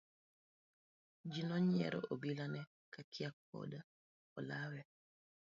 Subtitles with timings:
[1.31, 2.61] Ji nonyiero, obila ne
[3.11, 3.79] kia koda
[4.37, 4.81] olawe.